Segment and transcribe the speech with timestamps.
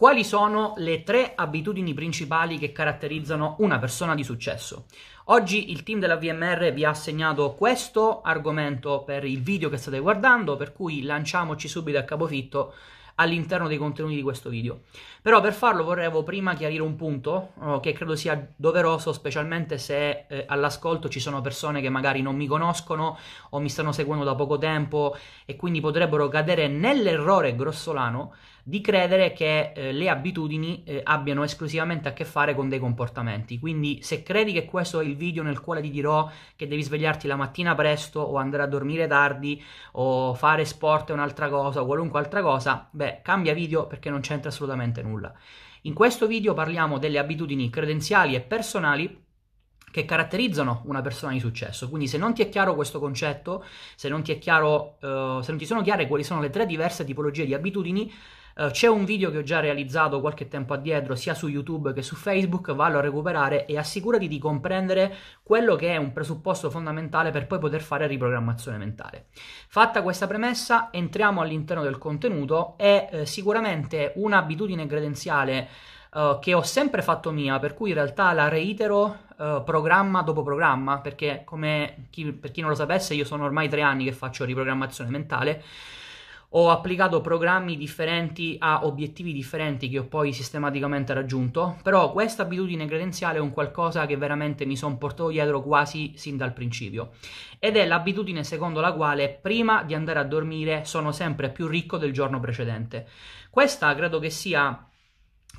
[0.00, 4.86] Quali sono le tre abitudini principali che caratterizzano una persona di successo?
[5.24, 9.98] Oggi il team della VMR vi ha assegnato questo argomento per il video che state
[9.98, 12.72] guardando, per cui lanciamoci subito a capofitto
[13.20, 14.80] all'interno dei contenuti di questo video.
[15.22, 20.24] Però per farlo vorrevo prima chiarire un punto oh, che credo sia doveroso, specialmente se
[20.28, 23.18] eh, all'ascolto ci sono persone che magari non mi conoscono
[23.50, 25.14] o mi stanno seguendo da poco tempo
[25.44, 28.32] e quindi potrebbero cadere nell'errore grossolano
[28.62, 33.58] di credere che eh, le abitudini eh, abbiano esclusivamente a che fare con dei comportamenti.
[33.58, 37.26] Quindi se credi che questo è il video nel quale ti dirò che devi svegliarti
[37.26, 41.86] la mattina presto o andare a dormire tardi o fare sport è un'altra cosa o
[41.86, 45.34] qualunque altra cosa, beh, cambia video perché non c'entra assolutamente nulla.
[45.82, 49.24] In questo video parliamo delle abitudini credenziali e personali
[49.90, 51.88] che caratterizzano una persona di successo.
[51.88, 53.64] Quindi se non ti è chiaro questo concetto,
[53.96, 57.04] se non ti chiaro, uh, se non ti sono chiare quali sono le tre diverse
[57.04, 58.12] tipologie di abitudini,
[58.56, 62.02] Uh, c'è un video che ho già realizzato qualche tempo addietro sia su YouTube che
[62.02, 67.30] su Facebook, vallo a recuperare e assicurati di comprendere quello che è un presupposto fondamentale
[67.30, 69.26] per poi poter fare riprogrammazione mentale.
[69.68, 75.68] Fatta questa premessa, entriamo all'interno del contenuto e eh, sicuramente un'abitudine credenziale
[76.12, 80.42] Uh, che ho sempre fatto mia, per cui in realtà la reitero uh, programma dopo
[80.42, 84.10] programma, perché come chi, per chi non lo sapesse io sono ormai tre anni che
[84.10, 85.62] faccio riprogrammazione mentale
[86.52, 92.86] ho applicato programmi differenti a obiettivi differenti che ho poi sistematicamente raggiunto, però questa abitudine
[92.86, 97.10] credenziale è un qualcosa che veramente mi sono portato dietro quasi sin dal principio
[97.58, 101.98] ed è l'abitudine secondo la quale prima di andare a dormire sono sempre più ricco
[101.98, 103.06] del giorno precedente.
[103.48, 104.89] Questa credo che sia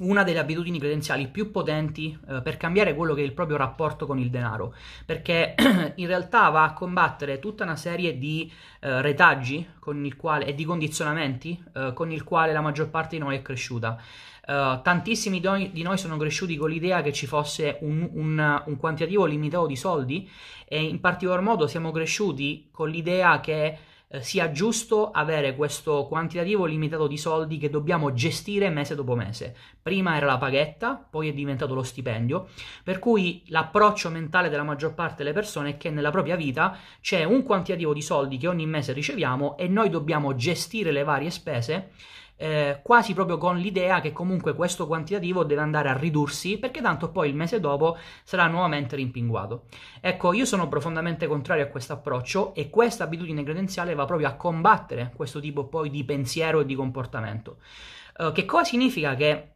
[0.02, 4.05] una delle abitudini credenziali più potenti eh, per cambiare quello che è il proprio rapporto
[4.05, 4.73] con il denaro,
[5.05, 5.55] perché
[5.95, 9.67] in realtà va a combattere tutta una serie di eh, retaggi
[10.17, 13.99] quale, e di condizionamenti eh, con il quale la maggior parte di noi è cresciuta.
[14.41, 19.25] Uh, tantissimi di noi sono cresciuti con l'idea che ci fosse un, un, un quantitativo
[19.25, 20.27] limitato di soldi
[20.66, 23.78] e in particolar modo siamo cresciuti con l'idea che
[24.11, 29.55] eh, sia giusto avere questo quantitativo limitato di soldi che dobbiamo gestire mese dopo mese.
[29.81, 32.50] Prima era la paghetta, poi è diventato lo stipendio,
[32.83, 37.23] per cui l'approccio mentale della maggior parte delle persone è che nella propria vita c'è
[37.23, 41.91] un quantitativo di soldi che ogni mese riceviamo e noi dobbiamo gestire le varie spese
[42.41, 47.12] eh, quasi proprio con l'idea che comunque questo quantitativo deve andare a ridursi perché tanto
[47.12, 49.66] poi il mese dopo sarà nuovamente rimpinguato.
[50.02, 54.34] Ecco, io sono profondamente contrario a questo approccio e questa abitudine credenziale va proprio a
[54.34, 57.57] combattere questo tipo poi di pensiero e di comportamento.
[58.18, 59.51] Eh, che cosa significa che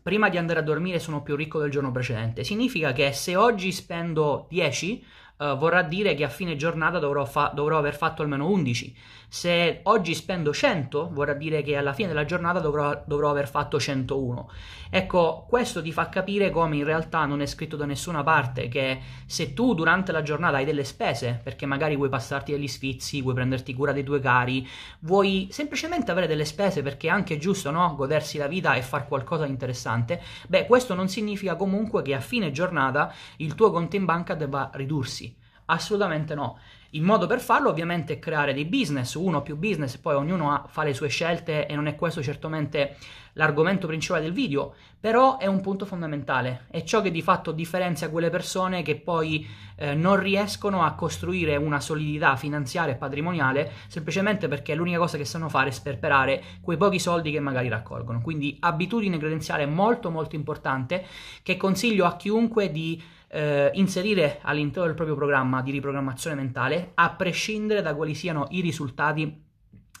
[0.00, 2.44] prima di andare a dormire sono più ricco del giorno precedente?
[2.44, 5.04] Significa che se oggi spendo 10
[5.42, 8.96] uh, vorrà dire che a fine giornata dovrò, fa- dovrò, aver fatto almeno 11.
[9.28, 13.80] Se oggi spendo 100, vorrà dire che alla fine della giornata dovrò, dovrò aver fatto
[13.80, 14.50] 101.
[14.90, 19.00] Ecco, questo ti fa capire come in realtà non è scritto da nessuna parte che
[19.24, 23.32] se tu durante la giornata hai delle spese, perché magari vuoi passarti degli sfizi, vuoi
[23.32, 24.68] prenderti cura dei tuoi cari,
[25.00, 27.94] vuoi semplicemente avere delle spese perché è anche giusto, no?
[27.96, 32.20] Godersi la vita e fare qualcosa di interessante, beh, questo non significa comunque che a
[32.20, 35.31] fine giornata il tuo conto in banca debba ridursi.
[35.72, 36.58] Assolutamente no.
[36.90, 40.52] Il modo per farlo ovviamente è creare dei business, uno o più business, poi ognuno
[40.52, 42.96] ha, fa le sue scelte e non è questo certamente
[43.34, 48.10] l'argomento principale del video, però è un punto fondamentale, è ciò che di fatto differenzia
[48.10, 54.48] quelle persone che poi eh, non riescono a costruire una solidità finanziaria e patrimoniale semplicemente
[54.48, 58.20] perché l'unica cosa che sanno fare è sperperare quei pochi soldi che magari raccolgono.
[58.20, 61.06] Quindi abitudine credenziale molto molto importante
[61.42, 67.10] che consiglio a chiunque di eh, inserire all'interno del proprio programma di riprogrammazione mentale, a
[67.10, 69.42] prescindere da quali siano i risultati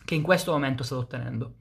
[0.04, 1.54] che in questo momento state ottenendo.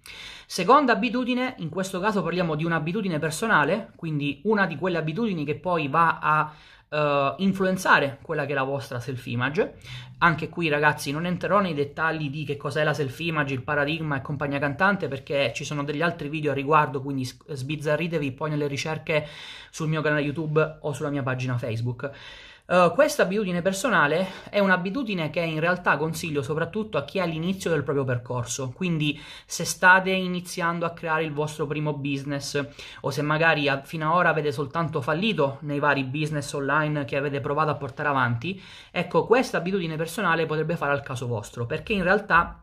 [0.46, 5.56] Seconda abitudine, in questo caso parliamo di un'abitudine personale, quindi una di quelle abitudini che
[5.56, 6.52] poi va a
[6.92, 9.74] uh, influenzare quella che è la vostra self-image.
[10.20, 14.22] Anche qui, ragazzi, non entrerò nei dettagli di che cos'è la self-image, il paradigma e
[14.22, 19.28] compagnia cantante, perché ci sono degli altri video a riguardo, quindi sbizzarritevi poi nelle ricerche
[19.72, 22.12] sul mio canale YouTube o sulla mia pagina Facebook.
[22.68, 27.70] Uh, questa abitudine personale è un'abitudine che in realtà consiglio soprattutto a chi è all'inizio
[27.70, 32.64] del proprio percorso, quindi se state iniziando a creare il vostro primo business
[33.02, 37.18] o se magari a, fino ad ora avete soltanto fallito nei vari business online che
[37.18, 41.92] avete provato a portare avanti, ecco questa abitudine personale potrebbe fare al caso vostro, perché
[41.92, 42.61] in realtà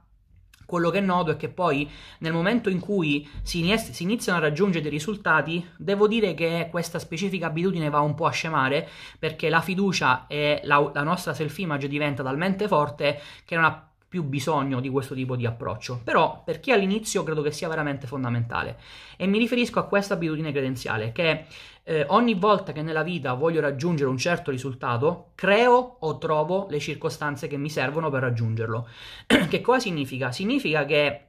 [0.68, 1.88] quello che noto è che poi
[2.18, 6.68] nel momento in cui si, iniz- si, iniziano a raggiungere dei risultati, devo dire che
[6.70, 8.86] questa specifica abitudine va un po' a scemare
[9.18, 14.24] perché la fiducia e la, la nostra self-image diventa talmente forte che non ha più
[14.24, 16.02] bisogno di questo tipo di approccio.
[16.04, 18.78] Però per chi all'inizio credo che sia veramente fondamentale.
[19.16, 21.46] E mi riferisco a questa abitudine credenziale che
[21.88, 26.80] eh, ogni volta che nella vita voglio raggiungere un certo risultato, creo o trovo le
[26.80, 28.86] circostanze che mi servono per raggiungerlo.
[29.48, 30.30] che cosa significa?
[30.30, 31.27] Significa che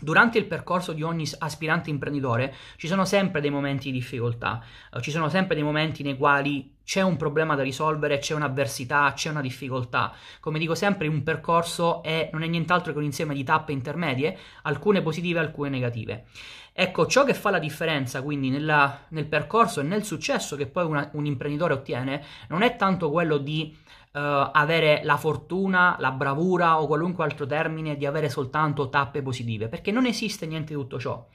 [0.00, 4.62] Durante il percorso di ogni aspirante imprenditore ci sono sempre dei momenti di difficoltà,
[4.94, 9.12] eh, ci sono sempre dei momenti nei quali c'è un problema da risolvere, c'è un'avversità,
[9.16, 10.14] c'è una difficoltà.
[10.38, 14.38] Come dico sempre, un percorso è, non è nient'altro che un insieme di tappe intermedie,
[14.62, 16.26] alcune positive alcune negative.
[16.72, 20.84] Ecco, ciò che fa la differenza quindi nella, nel percorso e nel successo che poi
[20.84, 23.76] una, un imprenditore ottiene non è tanto quello di
[24.12, 29.68] uh, avere la fortuna, la bravura o qualunque altro termine di avere soltanto tappe positive,
[29.68, 31.26] perché non esiste niente di tutto ciò.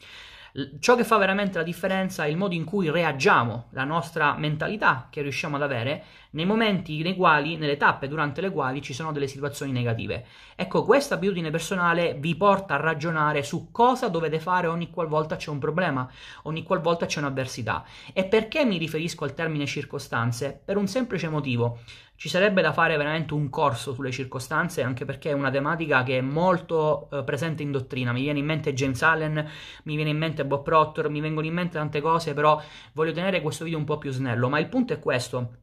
[0.79, 5.07] Ciò che fa veramente la differenza è il modo in cui reagiamo, la nostra mentalità
[5.09, 6.03] che riusciamo ad avere
[6.33, 10.27] nei momenti nei quali, nelle tappe durante le quali ci sono delle situazioni negative.
[10.55, 15.49] Ecco, questa abitudine personale vi porta a ragionare su cosa dovete fare ogni qualvolta c'è
[15.49, 16.07] un problema,
[16.43, 17.83] ogni qualvolta c'è un'avversità.
[18.13, 20.61] E perché mi riferisco al termine circostanze?
[20.63, 21.79] Per un semplice motivo.
[22.23, 26.19] Ci sarebbe da fare veramente un corso sulle circostanze, anche perché è una tematica che
[26.19, 28.13] è molto eh, presente in dottrina.
[28.13, 29.45] Mi viene in mente James Allen,
[29.83, 33.41] mi viene in mente Bob Proctor, mi vengono in mente tante cose, però voglio tenere
[33.41, 34.47] questo video un po' più snello.
[34.47, 35.62] Ma il punto è questo.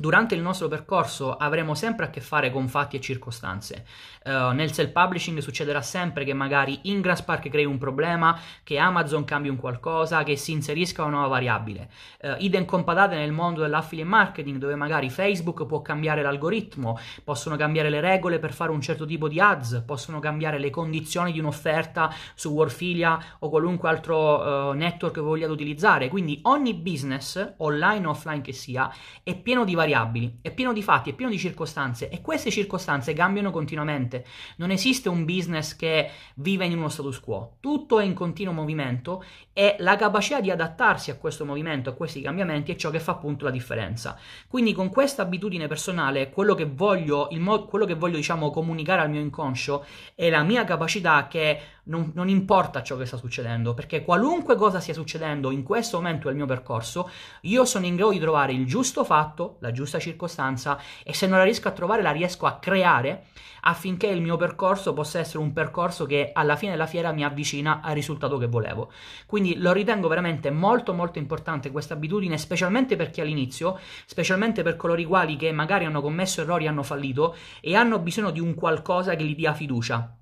[0.00, 3.84] Durante il nostro percorso avremo sempre a che fare con fatti e circostanze.
[4.24, 9.56] Uh, nel self-publishing succederà sempre che magari Ingraspark crei un problema, che Amazon cambi un
[9.56, 11.90] qualcosa, che si inserisca una nuova variabile.
[12.22, 17.90] Uh, idem compatate nel mondo dell'affiliate marketing, dove magari Facebook può cambiare l'algoritmo, possono cambiare
[17.90, 22.14] le regole per fare un certo tipo di ads, possono cambiare le condizioni di un'offerta
[22.36, 26.08] su Warfilia o qualunque altro uh, network che vogliate utilizzare.
[26.08, 28.88] Quindi ogni business, online o offline che sia,
[29.24, 32.50] è pieno di variabili variabili, è pieno di fatti, è pieno di circostanze e queste
[32.50, 34.24] circostanze cambiano continuamente.
[34.56, 39.24] Non esiste un business che vive in uno status quo, tutto è in continuo movimento
[39.52, 43.12] e la capacità di adattarsi a questo movimento, a questi cambiamenti è ciò che fa
[43.12, 44.18] appunto la differenza.
[44.46, 49.10] Quindi con questa abitudine personale, quello che voglio, mo- quello che voglio diciamo comunicare al
[49.10, 54.04] mio inconscio è la mia capacità che non, non, importa ciò che sta succedendo, perché
[54.04, 57.10] qualunque cosa stia succedendo in questo momento del mio percorso,
[57.42, 61.38] io sono in grado di trovare il giusto fatto, la giusta circostanza e se non
[61.38, 63.24] la riesco a trovare la riesco a creare
[63.62, 67.80] affinché il mio percorso possa essere un percorso che alla fine della fiera mi avvicina
[67.82, 68.90] al risultato che volevo.
[69.26, 74.76] Quindi lo ritengo veramente molto molto importante questa abitudine, specialmente per chi all'inizio, specialmente per
[74.76, 78.54] coloro i quali che magari hanno commesso errori, hanno fallito e hanno bisogno di un
[78.54, 80.12] qualcosa che gli dia fiducia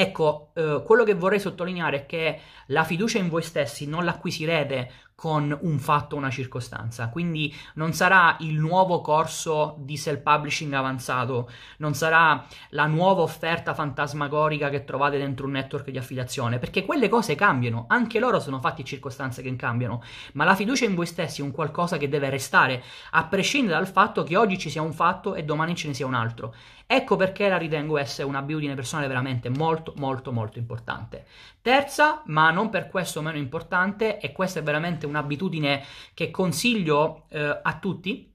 [0.00, 4.92] Ecco, eh, quello che vorrei sottolineare è che la fiducia in voi stessi non l'acquisirete
[5.18, 11.94] con un fatto una circostanza, quindi non sarà il nuovo corso di self-publishing avanzato, non
[11.94, 17.34] sarà la nuova offerta fantasmagorica che trovate dentro un network di affiliazione, perché quelle cose
[17.34, 20.04] cambiano, anche loro sono fatti circostanze che cambiano,
[20.34, 22.80] ma la fiducia in voi stessi è un qualcosa che deve restare,
[23.10, 26.06] a prescindere dal fatto che oggi ci sia un fatto e domani ce ne sia
[26.06, 26.54] un altro.
[26.90, 31.26] Ecco perché la ritengo essere un'abitudine personale veramente molto molto molto importante.
[31.60, 35.84] Terza, ma non per questo meno importante, e questa è veramente un'abitudine
[36.14, 38.32] che consiglio eh, a tutti,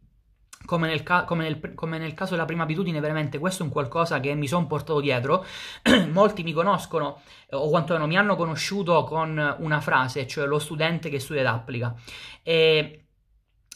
[0.65, 3.71] come nel, ca- come, nel, come nel, caso della prima abitudine, veramente questo è un
[3.71, 5.45] qualcosa che mi sono portato dietro.
[6.11, 7.21] Molti mi conoscono,
[7.51, 11.93] o quantomeno mi hanno conosciuto con una frase, cioè lo studente che studia ed applica.
[12.41, 13.02] E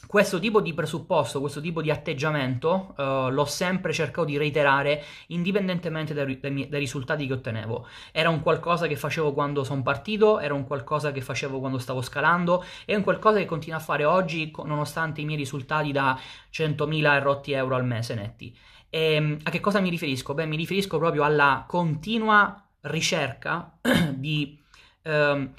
[0.06, 6.14] questo tipo di presupposto, questo tipo di atteggiamento uh, l'ho sempre cercato di reiterare indipendentemente
[6.14, 7.86] dai, dai, dai, risultati che ottenevo.
[8.12, 12.00] Era un qualcosa che facevo quando sono partito, era un qualcosa che facevo quando stavo
[12.00, 16.18] scalando, è un qualcosa che continuo a fare oggi nonostante i miei risultati da
[16.52, 18.56] 100.000 rotti euro al mese netti.
[18.88, 20.32] E, ehm, a che cosa mi riferisco?
[20.32, 23.78] Beh, mi riferisco proprio alla continua ricerca
[24.14, 24.58] di...
[25.04, 25.52] Um,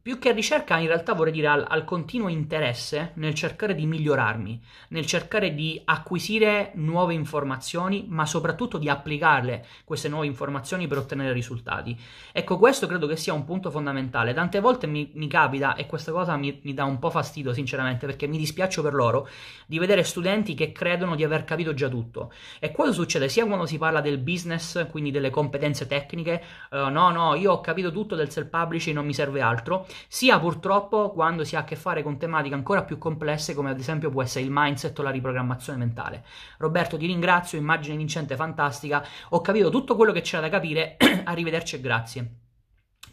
[0.00, 4.60] più che ricerca, in realtà vorrei dire al, al, continuo interesse nel cercare di migliorarmi,
[4.88, 11.32] nel cercare di acquisire nuove informazioni, ma soprattutto di applicarle queste nuove informazioni per ottenere
[11.32, 11.98] risultati.
[12.32, 14.34] Ecco, questo credo che sia un punto fondamentale.
[14.34, 18.06] Tante volte mi, mi capita, e questa cosa mi, mi, dà un po' fastidio, sinceramente,
[18.06, 19.28] perché mi dispiaccio per loro,
[19.66, 22.32] di vedere studenti che credono di aver capito già tutto.
[22.58, 27.10] E questo succede sia quando si parla del business, quindi delle competenze tecniche, uh, no,
[27.10, 31.56] no, io ho capito tutto del self-publishing, non mi serve altro sia purtroppo quando si
[31.56, 34.50] ha a che fare con tematiche ancora più complesse come ad esempio può essere il
[34.52, 36.24] mindset o la riprogrammazione mentale.
[36.58, 41.76] Roberto ti ringrazio, immagine vincente fantastica, ho capito tutto quello che c'era da capire, arrivederci
[41.76, 42.41] e grazie.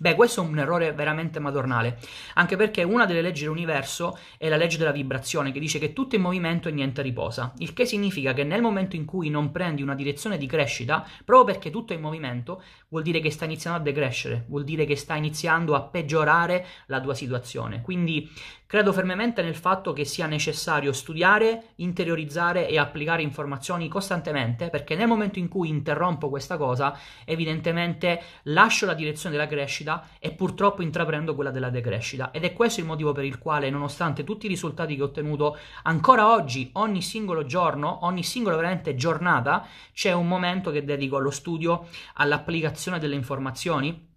[0.01, 1.99] Beh, questo è un errore veramente madornale,
[2.35, 6.15] anche perché una delle leggi dell'universo è la legge della vibrazione, che dice che tutto
[6.15, 9.51] è in movimento e niente riposa, il che significa che nel momento in cui non
[9.51, 13.43] prendi una direzione di crescita, proprio perché tutto è in movimento, vuol dire che sta
[13.43, 17.81] iniziando a decrescere, vuol dire che sta iniziando a peggiorare la tua situazione.
[17.81, 18.31] Quindi
[18.65, 25.07] credo fermamente nel fatto che sia necessario studiare, interiorizzare e applicare informazioni costantemente, perché nel
[25.07, 29.87] momento in cui interrompo questa cosa, evidentemente lascio la direzione della crescita
[30.19, 32.31] e purtroppo intraprendo quella della decrescita.
[32.31, 35.57] Ed è questo il motivo per il quale, nonostante tutti i risultati che ho ottenuto,
[35.83, 41.31] ancora oggi, ogni singolo giorno, ogni singola veramente giornata, c'è un momento che dedico allo
[41.31, 44.08] studio, all'applicazione delle informazioni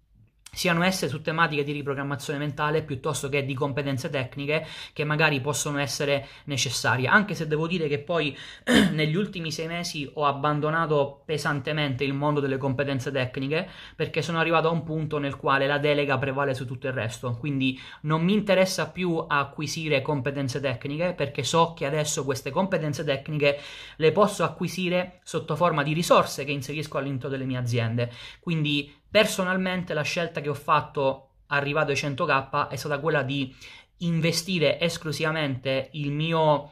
[0.53, 5.79] siano esse su tematiche di riprogrammazione mentale piuttosto che di competenze tecniche che magari possono
[5.79, 7.07] essere necessarie.
[7.07, 8.37] Anche se devo dire che poi
[8.91, 14.67] negli ultimi sei mesi ho abbandonato pesantemente il mondo delle competenze tecniche perché sono arrivato
[14.67, 17.35] a un punto nel quale la delega prevale su tutto il resto.
[17.39, 23.59] Quindi non mi interessa più acquisire competenze tecniche perché so che adesso queste competenze tecniche
[23.95, 28.11] le posso acquisire sotto forma di risorse che inserisco all'interno delle mie aziende.
[28.39, 33.55] Quindi Personalmente la scelta che ho fatto arrivato ai 100k è stata quella di
[33.97, 36.71] investire esclusivamente il mio, uh,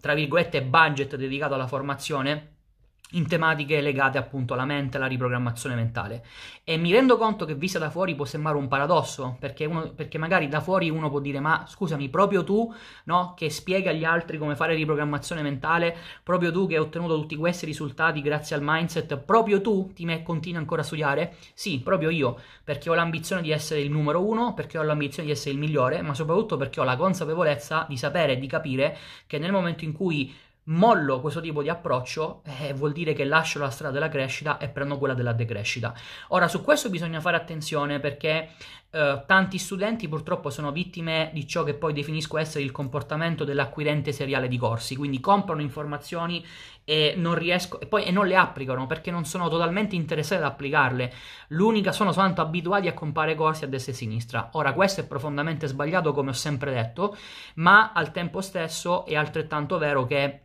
[0.00, 2.51] tra virgolette, budget dedicato alla formazione
[3.12, 6.24] in tematiche legate appunto alla mente, alla riprogrammazione mentale.
[6.64, 10.18] E mi rendo conto che vista da fuori può sembrare un paradosso, perché, uno, perché
[10.18, 12.72] magari da fuori uno può dire, ma scusami, proprio tu,
[13.04, 17.36] no, che spiega agli altri come fare riprogrammazione mentale, proprio tu che hai ottenuto tutti
[17.36, 21.36] questi risultati grazie al mindset, proprio tu ti me continui ancora a studiare?
[21.54, 25.34] Sì, proprio io, perché ho l'ambizione di essere il numero uno, perché ho l'ambizione di
[25.34, 29.38] essere il migliore, ma soprattutto perché ho la consapevolezza di sapere e di capire che
[29.38, 33.70] nel momento in cui mollo questo tipo di approccio, eh, vuol dire che lascio la
[33.70, 35.94] strada della crescita e prendo quella della decrescita.
[36.28, 38.50] Ora, su questo bisogna fare attenzione perché
[38.94, 44.12] eh, tanti studenti purtroppo sono vittime di ciò che poi definisco essere il comportamento dell'acquirente
[44.12, 46.44] seriale di corsi, quindi comprano informazioni
[46.84, 50.50] e non riescono e poi e non le applicano perché non sono totalmente interessati ad
[50.50, 51.12] applicarle.
[51.48, 54.48] L'unica sono soltanto abituati a comprare corsi a destra e a sinistra.
[54.52, 57.16] Ora, questo è profondamente sbagliato, come ho sempre detto,
[57.54, 60.40] ma al tempo stesso è altrettanto vero che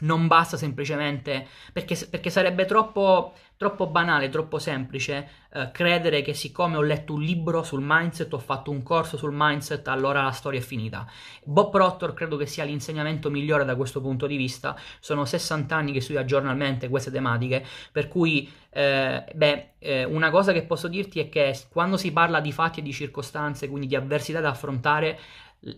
[0.00, 6.76] non basta semplicemente perché, perché sarebbe troppo, troppo, banale, troppo semplice eh, credere che siccome
[6.76, 10.60] ho letto un libro sul mindset, ho fatto un corso sul mindset, allora la storia
[10.60, 11.06] è finita.
[11.44, 14.76] Bob Proctor credo che sia l'insegnamento migliore da questo punto di vista.
[15.00, 20.52] Sono 60 anni che studia giornalmente queste tematiche, per cui eh, beh, eh, una cosa
[20.52, 23.96] che posso dirti è che quando si parla di fatti e di circostanze, quindi di
[23.96, 25.18] avversità da affrontare,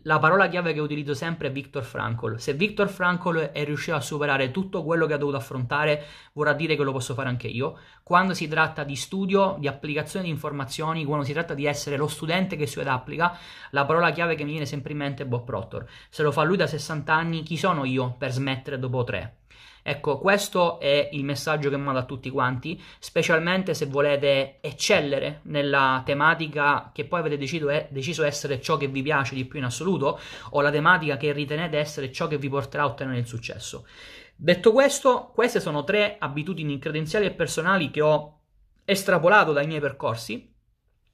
[0.03, 2.39] la parola chiave che utilizzo sempre è Viktor Frankl.
[2.39, 6.77] Se Viktor Frankl è riuscito a superare tutto quello che ha dovuto affrontare, vorrà dire
[6.77, 7.79] che lo posso fare anche io.
[8.03, 12.09] Quando si tratta di studio, di applicazione di informazioni, quando si tratta di essere lo
[12.09, 13.37] studente che ed applica,
[13.71, 15.89] la parola chiave che mi viene sempre in mente è Bob Proctor.
[16.11, 19.40] Se lo fa lui da 60 anni, chi sono io per smettere dopo 3?
[19.91, 26.03] Ecco, questo è il messaggio che mando a tutti quanti, specialmente se volete eccellere nella
[26.07, 29.65] tematica che poi avete deciso, è, deciso essere ciò che vi piace di più in
[29.65, 30.21] assoluto
[30.51, 33.85] o la tematica che ritenete essere ciò che vi porterà a ottenere il successo.
[34.37, 38.43] Detto questo, queste sono tre abitudini credenziali e personali che ho
[38.85, 40.55] estrapolato dai miei percorsi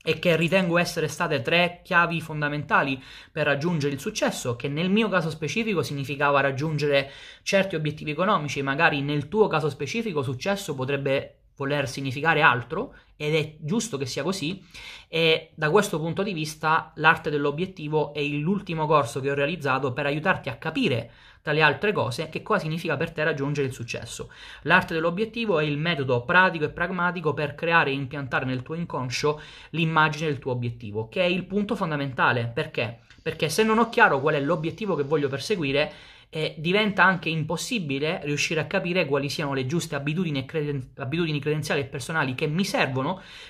[0.09, 5.09] e che ritengo essere state tre chiavi fondamentali per raggiungere il successo, che nel mio
[5.09, 7.11] caso specifico significava raggiungere
[7.43, 13.57] certi obiettivi economici, magari nel tuo caso specifico successo potrebbe voler significare altro ed è
[13.59, 14.63] giusto che sia così
[15.09, 20.07] e da questo punto di vista l'arte dell'obiettivo è l'ultimo corso che ho realizzato per
[20.07, 21.11] aiutarti a capire
[21.47, 24.33] tra le altre cose, che cosa significa per te raggiungere il successo.
[24.63, 29.41] L'arte dell'obiettivo è il metodo pratico e pragmatico per creare e impiantare nel tuo inconscio
[29.71, 32.51] l'immagine del tuo obiettivo, che è il punto fondamentale.
[32.53, 33.03] Perché?
[33.23, 35.93] Perché se non ho chiaro qual è l'obiettivo che voglio perseguire,
[36.31, 41.83] eh, diventa anche impossibile riuscire a capire quali siano le giuste abitudini, creden- abitudini credenziali
[41.83, 43.06] e personali che mi servono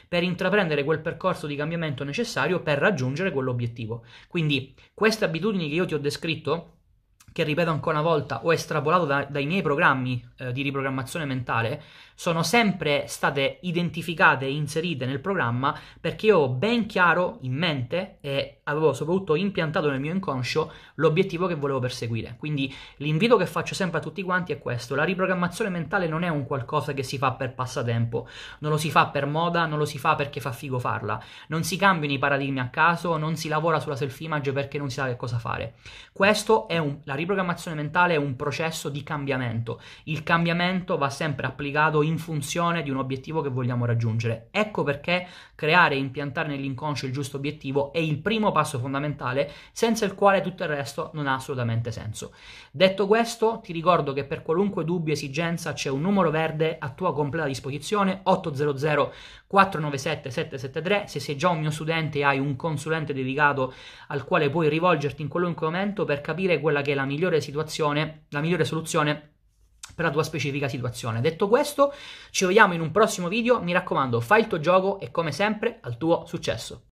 [0.09, 4.05] per intraprendere quel percorso di cambiamento necessario per raggiungere quell'obiettivo.
[4.29, 6.73] Quindi queste abitudini che io ti ho descritto
[7.37, 11.83] che ripeto ancora una volta, ho estrapolato da, dai miei programmi eh, di riprogrammazione mentale,
[12.17, 18.17] sono sempre state identificate e inserite nel programma perché io ho ben chiaro in mente
[18.23, 22.37] e avevo soprattutto impiantato nel mio inconscio l'obiettivo che volevo perseguire.
[22.39, 26.29] Quindi l'invito che faccio sempre a tutti quanti è questo: la riprogrammazione mentale non è
[26.29, 28.27] un qualcosa che si fa per passatempo,
[28.61, 31.65] non lo si fa per moda, non lo si fa perché fa figo farla, non
[31.65, 35.07] si cambiano i paradigmi a caso, non si lavora sulla self-image perché non si sa
[35.07, 35.75] che cosa fare.
[36.13, 39.81] Questo è un, la riprogrammazione mentale è un processo di cambiamento.
[40.05, 44.49] Il cambiamento va sempre applicato in funzione di un obiettivo che vogliamo raggiungere.
[44.51, 50.05] Ecco perché creare e impiantare nell'inconscio il giusto obiettivo è il primo passo fondamentale, senza
[50.05, 52.33] il quale tutto il resto non ha assolutamente senso.
[52.71, 57.13] Detto questo, ti ricordo che per qualunque dubbio esigenza c'è un numero verde a tua
[57.13, 59.13] completa disposizione 800
[59.47, 61.07] 497 773.
[61.07, 63.73] Se sei già un mio studente e hai un consulente dedicato
[64.09, 68.25] al quale puoi rivolgerti in qualunque momento per capire quella che è la migliore situazione,
[68.31, 69.35] la migliore soluzione
[69.97, 71.23] per la tua specifica situazione.
[71.23, 71.93] Detto questo,
[72.31, 73.61] ci vediamo in un prossimo video.
[73.62, 76.83] Mi raccomando, fai il tuo gioco e come sempre al tuo successo.